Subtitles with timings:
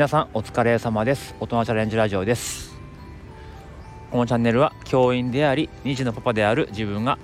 [0.00, 1.34] 皆さんお疲れ様です。
[1.40, 2.74] 大人チャレンジラジオです。
[4.10, 7.18] このチャンネルは教員であり2児のパパである自分が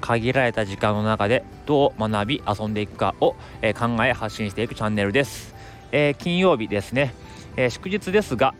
[0.00, 5.54] 限られた時間の中でどう学び遊んでいくかを、え考え発信していくチャンネルです、
[5.92, 7.14] えー、金曜日ですね、
[7.54, 8.56] えー、祝日ですが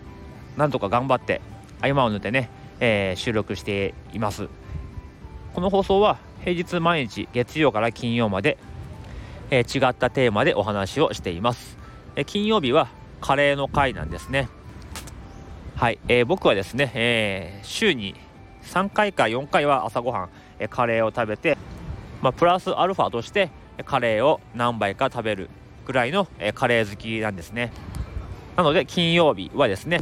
[0.57, 1.41] なんとか頑張って
[1.81, 4.49] 合間を縫ってね、え、収録しています。
[5.55, 8.59] この放送は平日毎日月曜から金曜まで、
[9.51, 11.77] え違ったテーマでお話をしています、
[12.15, 12.87] え金曜日は
[13.21, 14.49] カレーの回なんですね。
[15.75, 18.15] はい、えー、僕はですね、えー、週に
[18.63, 21.59] 3回か4回は朝ごはん、えー、カレーを食べて、
[22.23, 23.51] まあ、プラスアルファとして
[23.85, 25.51] カレーを何杯か食べる
[25.85, 27.73] ぐらいの、えー、カレー好きなんですね。
[28.57, 30.01] なので金曜日はですね、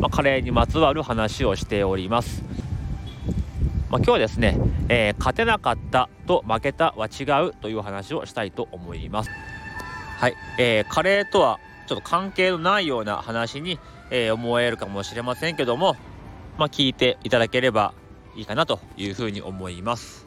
[0.00, 2.42] まあ、カレーにまつわる話をしております。
[3.90, 4.56] まあ、今日はですね、
[4.88, 9.30] えー、勝てなかったと負けたは違うという話をしたいと思います。
[10.16, 11.58] はい、えー、カレーとは
[11.90, 15.96] ちょっと関係のないような話に、えー、思えるかもしれませんけども、
[16.56, 17.94] まあ、聞いていただければ
[18.36, 20.24] いいかなというふうに思います。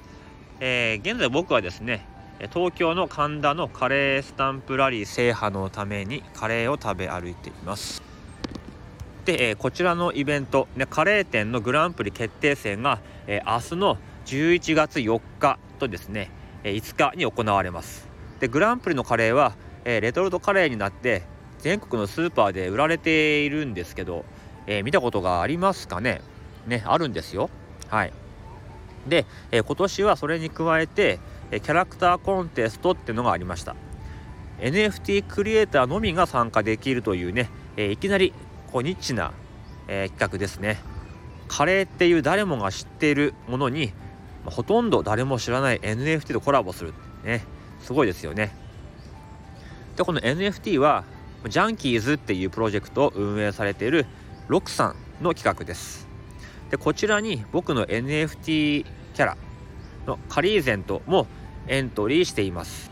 [0.59, 2.06] えー、現在僕はですね
[2.53, 8.03] 東京の神田のカレースタンプラリー制覇のためにカレーを食べ歩いています。
[9.23, 16.30] で、えー、こちらのイベント、ね、カレー店のグランプリ決定戦が、えー、明日の11月4日とですね、
[16.66, 18.09] え、5日に行われます。
[18.41, 21.23] でグランプリのカレーは、えレトルトカレーになって
[21.64, 24.25] 全国のスーパーで売られているんですけど、
[24.67, 26.22] えー、見たことがありますかね？
[26.67, 27.50] ねあるんですよ。
[27.88, 28.11] はい。
[29.08, 31.19] で、えー、今年はそれに加えて
[31.52, 33.78] えキャラクターコンテストっていうのがありました。
[34.59, 38.34] NFT クリエイターのみが参加できるというね、え、いきなり
[38.73, 39.31] こうニッチな、
[39.88, 40.80] え企画ですね。
[41.47, 43.94] カレーっていう誰もが知っているものに、
[44.45, 47.45] ま、ほとんど誰も知らない NFT とコラボするね
[47.81, 48.56] すごいですよね。
[49.95, 51.03] でこの NFT は
[51.49, 54.05] ジャンキーズっていうプロジェクトを運営されている
[54.47, 56.07] ロクさんの企画です。
[56.69, 59.38] でこちらに僕の NFT キャラ
[60.07, 61.28] のカリーゼントも
[61.68, 62.91] エントリーしています。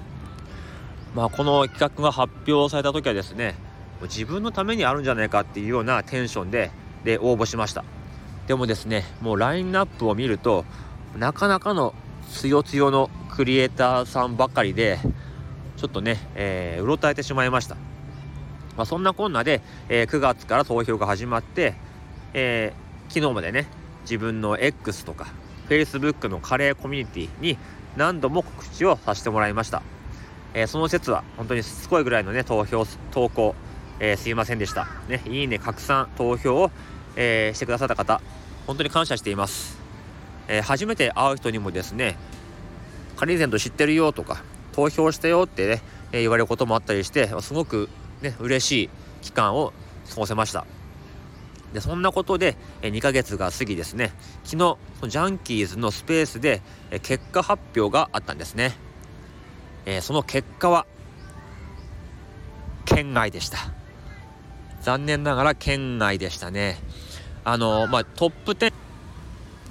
[1.16, 3.56] まあこの企画が発表された時はですね
[4.04, 6.72] 自分のためにあるんじゃないかっていうようなテンションで
[7.04, 7.84] で応募しました。
[8.48, 10.66] でもですねもうラインナップを見ると
[11.18, 11.94] なかなかの
[12.30, 15.00] つよつよのクリエイターさんばかりで
[15.78, 17.76] ちょっとね、えー、うろたえてしまいました。
[18.78, 21.76] まあ、そんなこんなで、えー、9月から投票が始まって、
[22.34, 23.68] えー、昨日までね
[24.04, 25.28] 自分の X とか
[25.70, 27.58] Facebook のカレーコミュニティに
[27.96, 29.84] 何度も告知をさせてもらいました、
[30.54, 33.56] えー、その説は本当にしつこいぐらいのね投票投稿、
[34.00, 34.88] えすいませんでした。
[35.08, 36.72] ねいいね拡散投票を、
[37.16, 38.22] えしてくださった方
[38.66, 39.78] 本当に感謝しています、
[40.48, 42.18] え初めて会う人にもですね
[43.18, 47.90] カリーゼント知ってるよとか投票したよってね、え言われることもあったりしてすごく
[48.22, 48.90] ね、嬉しい
[49.22, 49.74] 期間を
[50.10, 50.66] 過ごせました。
[51.74, 54.12] で、そんなことで、え2ヶ月が過ぎですね、
[54.44, 56.62] 昨日、そのジャンキーズのスペースで、
[56.92, 58.76] え結果発表があったんですね。
[59.86, 60.86] えー、その結果は、
[62.86, 63.58] 県外でした。
[64.82, 66.78] 残念ながら県外でしたね。
[67.44, 68.74] あのまあ、トップ10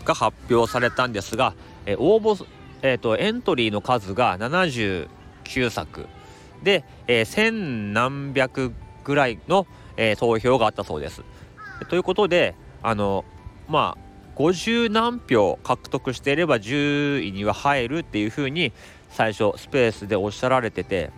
[0.05, 2.47] が発表されたんですが、え応募、
[2.82, 5.09] えーとエントリーの数が79
[5.71, 6.06] 作
[6.62, 8.72] で、えー、千何百
[9.04, 9.66] ぐらいの、
[9.97, 11.22] えー、投票があったそうです。
[11.88, 13.25] ということであの
[13.69, 18.72] まあ50何票獲得していれば10位には入るっていうふうに
[19.10, 21.10] 最初スペースでおっしゃられてて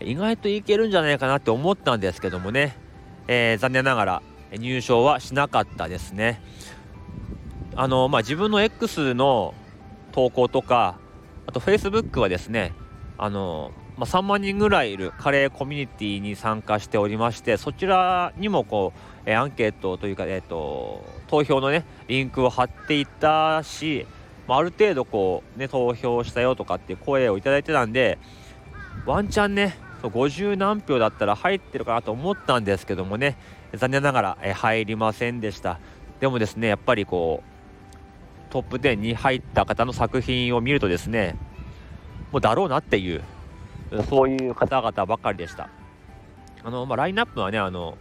[0.00, 2.76] 意外といけるんじゃないかなって思ったんですけどもね、
[3.28, 4.22] えー、残念ながら
[4.52, 6.40] 入賞はしなかったですね。
[7.74, 9.52] あのまあ、自分の X の
[10.12, 10.98] 投稿とか
[11.46, 12.72] あと Facebook はですね
[13.18, 24.06] あのまあ、3万人ぐらいいるカレーコミュニティに参加しておりましてそちらにもこう、え、アンケートというか、えーと、投票のねリンクを貼っていたし、
[24.46, 28.18] まあ、ある程度こう、ね、投票したよとかっていう声をいただいてたんで
[29.06, 33.36] ワンチャンね50何票だったら入ってるかなと思ったんですけどもね
[33.74, 35.80] 残念ながら、え、入りませんでした。
[36.20, 41.36] でもですねやっぱりこうトップ10に入った方の作品を見るとですね
[42.32, 43.22] もうだろうなっていう
[44.08, 45.68] そういう方々ばかりでした。
[46.64, 47.96] あの、まあ、ラインナップはねあの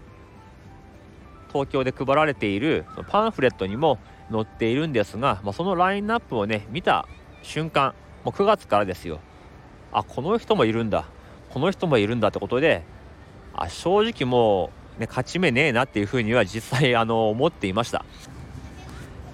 [1.50, 4.00] 東京で配られているパンフレットにも
[4.32, 7.08] 載っているんですが、まあ、そのラインナップをね見た
[7.44, 7.94] 瞬間
[8.24, 9.20] もう9月からですよ。
[9.92, 11.06] あこの人もいるんだ。
[11.56, 12.84] この人もいるんだってことで
[13.54, 18.04] あ正直もう、ね、勝ち目ねえなっていうふうには実際あの思っていました、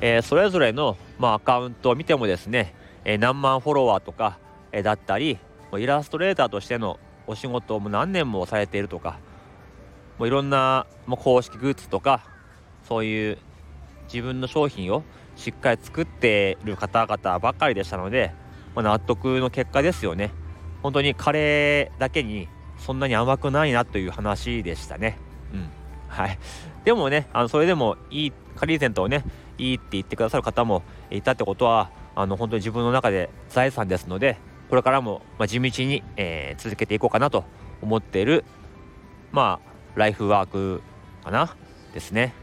[0.02, 2.76] えー、それぞれの、まあ、アカウントを見てもですね、
[3.06, 4.38] えー、何万フォロワーとか、
[4.72, 5.40] えー、だったり
[5.80, 9.20] イラストレーターとしてのお仕事も何年もされているとか
[10.18, 12.24] もういろんなもう公式グッズとか
[12.88, 13.38] そういう
[14.12, 15.04] 自分の商品を
[15.36, 18.34] しっかり作っている方々ばっかりでしたので、
[18.76, 20.32] まあ、納得の結果ですよね。
[20.84, 22.48] 本当にカレーだけに
[22.78, 25.18] そんなに甘くないなという話でしたね。
[25.54, 25.70] うん。
[26.08, 26.38] はい。
[26.84, 29.24] でもねあのそれでもいいカリーゼントをね
[29.58, 34.38] いいって言ってくださる方もいたってことはあの本当に自分の中で財産ですので
[34.72, 37.44] これからも、ま、地道に、えー、続けていこうかなと
[37.82, 38.46] 思っている
[39.34, 40.82] まあライフワーク
[41.26, 41.58] かな
[41.94, 42.34] ですね。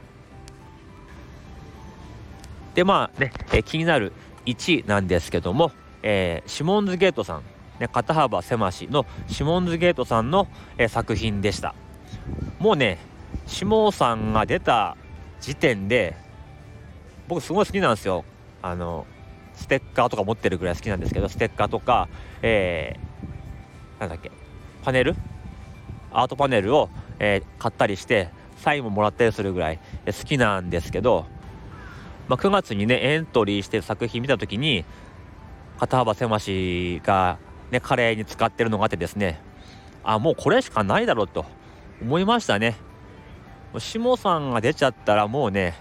[2.75, 4.13] でまあね、えー、気になる
[4.45, 5.73] 1位なんですけども、
[6.03, 7.43] えー、シモンズゲートさん、
[7.81, 11.75] ね、肩幅狭しのシモンズゲートさんの、えー、作品でした。
[12.59, 12.99] もうね
[13.47, 14.99] シモさんが出た
[15.41, 16.15] 時点で
[17.27, 18.27] 僕すごい好きなんですよ。
[18.61, 19.07] あの
[19.59, 22.09] ステッカーとか持ってるぐらい好きなんですけどステッカーとか
[22.43, 24.31] えー、なんだっけ
[24.83, 25.15] パネル？
[26.13, 26.89] アートパネルを、
[27.19, 31.27] えー、買ったりしてサインももらったりするぐらい好きなんですけど
[32.29, 34.85] まあ、9月にねエントリーしてる作品見た時に
[35.79, 37.39] 肩幅狭しが
[37.71, 39.41] ねカレーに使ってるのがあってですね
[40.05, 41.47] あもうこれしかないだろうと
[42.03, 42.77] 思いましたね。
[43.79, 45.75] 下さんが出ちゃったらもうね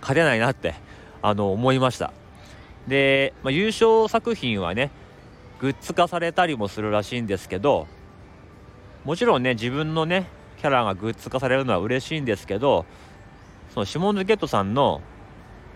[0.00, 0.74] 勝てないなって
[1.20, 2.12] あの思いました。
[2.88, 4.90] で、まあ、優勝作品はね
[5.60, 7.86] グッズ化されたりもするらしいんですけど
[9.04, 12.84] もちろんね自分のねキャラがグッズ化されるのは嬉しいんですけど
[13.74, 15.00] そのシモンズ・ゲットさんの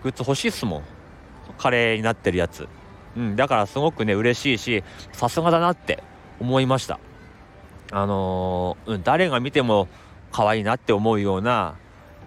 [0.03, 0.83] グッズ欲しいっすもん。
[1.57, 2.67] カレーになってるやつ。
[3.15, 6.03] うんだからすごくね嬉しいしさすがだなって
[6.39, 6.99] 思いました。
[7.91, 9.87] あのー、うん誰が見ても
[10.31, 11.75] 可愛いなって思うような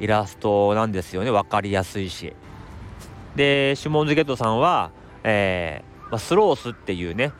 [0.00, 1.30] イラストなんですよね。
[1.30, 2.34] 分かりやすいし。
[3.36, 4.90] でシモンズゲットさんは、
[5.24, 7.32] えーまあ、スロースっていうね、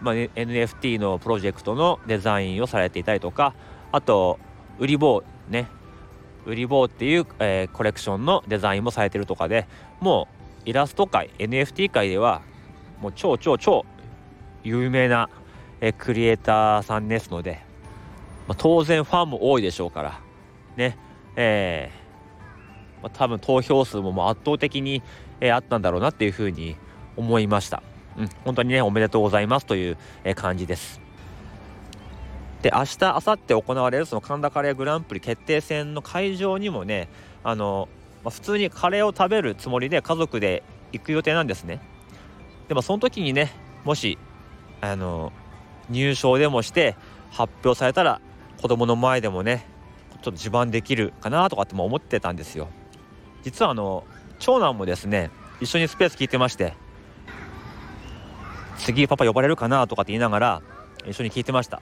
[0.00, 3.54] まあ、NFT のプロジェクトのデザインをされていたりとか
[3.92, 4.38] あと
[4.78, 5.68] 売り棒ね
[6.44, 9.66] 売り棒っていう、えー、コレクションのデザインもされてるとかで
[10.00, 10.28] も
[10.64, 12.42] うイラスト界 NFT 界では
[13.00, 13.84] もう超超超
[14.64, 15.28] 有名な、
[15.80, 17.60] えー、クリエイターさんですので、
[18.48, 20.20] まあ、当然ファンも多いでしょうから
[20.76, 20.98] ね
[21.36, 25.02] えー、まあ、多分投票数ももう圧倒的に、
[25.40, 26.76] えー、あったんだろうなっていうふうに
[27.16, 27.82] 思いました。
[28.16, 31.00] うん、本当にねおめでとうございますという、えー、感じです。
[32.62, 37.08] で明日明後日行われるその神田カレーグランプリ決定戦の会場にもね
[37.44, 37.88] あの、
[38.24, 40.62] まあ、普通にカレーを食べるつもりで家族で
[40.92, 41.80] 行く予定なんですね
[42.68, 43.52] でもその時にね
[43.84, 44.18] もし
[44.80, 45.32] あの
[45.90, 46.96] 入賞でもして
[47.30, 48.20] 発表されたら
[48.60, 49.66] 子供の前でもね
[50.10, 52.68] ちょっと自慢できるかなとかっても思ってたんですよ
[53.42, 54.04] 実はあの
[54.38, 55.30] 長男もですね
[55.60, 56.74] 一緒にスペース聞いてまして
[58.78, 59.86] 次パパ呼ばれるかな？
[59.86, 60.62] とかって言いながら
[61.06, 61.80] 一緒に聞いてました。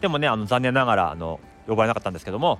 [0.00, 2.58] でもねあの残念ながらあの呼ばれなかったんですけども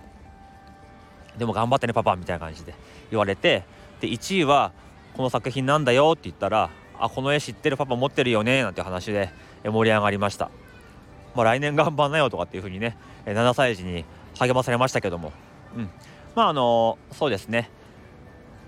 [1.36, 2.74] でも頑張ってねパパみたいな感じで
[3.10, 3.64] 言われて
[4.00, 4.72] で1位は
[5.14, 9.30] この作品なんだよって言ったらあこの絵知ってるパパ持ってるよねなんて話で
[9.62, 10.50] 盛り上がりました、
[11.34, 12.96] まあ、来年頑張んなよとかっていう風にね
[13.26, 14.04] 7歳児に
[14.38, 15.32] 励まされましたけども。
[15.74, 15.90] うん。
[16.34, 17.70] まああのそうですね。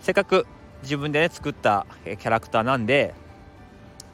[0.01, 0.47] せっかく
[0.83, 3.15] 自分でね作ったキャラクターなんで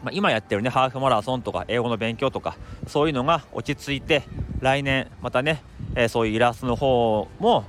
[0.05, 4.23] まあ、今やってるねハーフマラソンとか英語の勉強とかそういうのが落ち着いて
[4.61, 5.62] 来年またね、
[5.94, 7.64] えー、そういうイラストの方も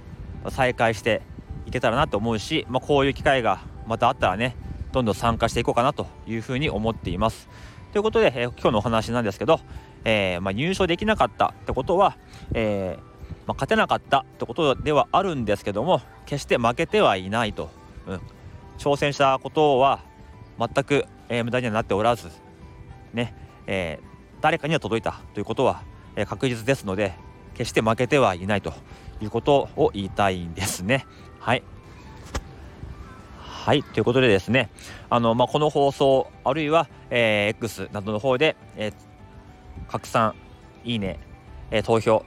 [0.50, 1.22] 再開して
[1.66, 4.58] いけたらなと思うし、まあ、こういう機会がまたあったらね
[4.92, 7.50] どんどん参加していこうかなというふうに思っています。
[7.92, 9.62] ということで、えー、今日のお話なんですけど、
[10.04, 12.18] えー、まあ、入賞できなかったってことは、
[12.54, 12.98] え
[13.46, 17.70] ま勝てなかったってことではあるんですけども決して負けてはいないと、
[18.08, 18.22] うん、
[18.78, 20.00] 挑戦したことは
[20.60, 22.30] 全くえー、無駄にはなっておらず、
[23.14, 23.34] ね
[23.68, 24.06] えー、
[24.42, 25.84] 誰かには届いたということは、
[26.16, 27.14] えー、確実ですので
[27.54, 28.74] 決して負けてはいないと
[29.22, 31.06] いうことを言いたいんですね。
[31.40, 31.64] はい。
[33.40, 34.70] はいということでですね
[35.10, 38.94] あの、まあ、この放送あるいは、えー、X などの方で、えー、
[39.92, 40.36] 拡散
[40.84, 41.20] いいね、
[41.72, 42.24] えー、投票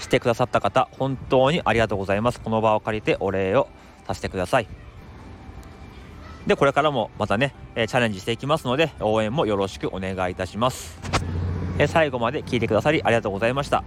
[0.00, 2.40] してくださった方本当にありがとうございます。
[2.40, 3.68] この場を借りてお礼を
[4.08, 4.87] させてください。
[6.48, 10.98] でこれからもまたね、えチャレンジしていきますので応援もよろしくお願いいたします、
[11.78, 13.84] え最後まで聞いてくださりありがとうございました。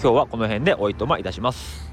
[0.00, 1.85] 今日はこの辺でおいとまいたします。